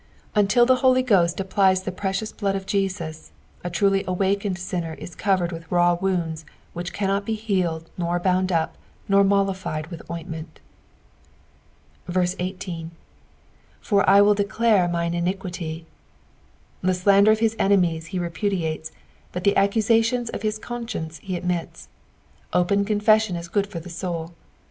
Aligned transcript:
Until 0.33 0.65
the 0.65 0.77
Hoi; 0.77 1.03
Qhost 1.03 1.39
applies 1.39 1.83
the 1.83 1.91
precious 1.91 2.31
blood 2.31 2.55
of 2.55 2.65
Jesus, 2.65 3.31
a 3.63 3.69
truly 3.69 4.03
awakened 4.07 4.57
sinner 4.57 4.95
is 4.95 5.13
coTered 5.15 5.51
with 5.51 5.71
raw 5.71 5.93
wounds 5.93 6.43
which 6.73 6.91
cannot 6.91 7.23
bt) 7.23 7.37
heftled 7.37 7.85
nor 7.99 8.19
bound 8.19 8.51
up, 8.51 8.77
oor 9.13 9.23
mollified 9.23 9.91
with 9.91 10.01
ointment. 10.09 10.59
18. 12.09 12.89
"For 13.79 14.09
I 14.09 14.21
will 14.21 14.33
declare 14.33 14.87
mine 14.87 15.13
iniquity." 15.13 15.85
The 16.81 16.93
sisnder 16.93 17.31
of 17.31 17.37
his 17.37 17.55
enemies 17.59 18.07
he 18.07 18.17
rapudistes, 18.17 18.89
but 19.31 19.43
the 19.43 19.53
sccusations 19.55 20.31
of 20.33 20.41
his 20.41 20.57
conscience 20.57 21.19
he 21.19 21.35
admits. 21.37 21.89
Open 22.53 22.85
confession 22.85 23.35
is 23.35 23.47
good 23.47 23.67
for 23.67 23.79
the 23.79 23.87
soul. 23.91 24.33